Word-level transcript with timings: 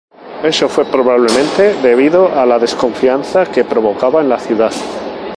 Esto 0.43 0.67
fue 0.67 0.83
probablemente 0.85 1.75
debido 1.75 2.33
a 2.33 2.43
la 2.47 2.57
desconfianza 2.57 3.45
que 3.45 3.63
provocaba 3.65 4.19
en 4.21 4.29
la 4.29 4.39
ciudad. 4.39 4.73